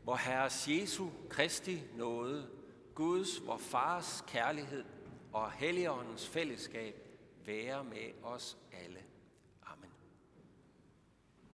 hvor 0.03 0.17
Herres 0.17 0.69
Jesu 0.69 1.09
Kristi 1.31 1.83
nåde, 1.95 2.49
Guds, 2.95 3.47
vor 3.47 3.57
Fars 3.59 4.25
kærlighed 4.29 4.85
og 5.33 5.53
Helligåndens 5.53 6.29
fællesskab 6.29 6.95
være 7.45 7.85
med 7.85 8.11
os 8.23 8.57
alle. 8.85 9.08